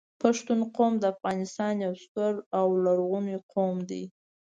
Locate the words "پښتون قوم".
0.21-0.93